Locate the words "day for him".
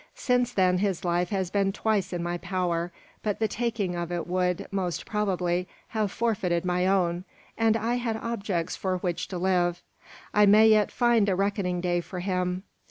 11.81-12.63